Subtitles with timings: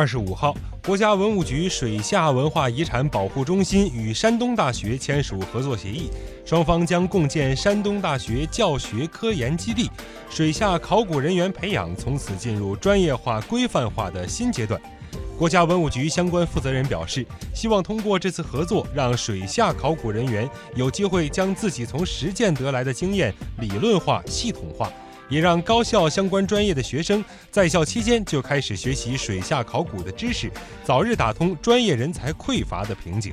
[0.00, 6.08] 二十五号，国家文物局水下文化遗产保护中心与山东大学签署合作协议，
[6.42, 9.90] 双方将共建山东大学教学科研基地，
[10.30, 14.80] 水下考古人员培养从此进入专业化、规范化的新阶段。
[15.36, 24.90] 国家文物局相关负责人表示，希望通过这次合作，让水下考古人员有机会将自己从实践得来的经验理论化、系统化，
[25.30, 30.50] 也让高校相关专业的学生在校期间就开始学习水下考古的知识，
[30.84, 33.32] 早日打通专业人才匮乏的瓶颈。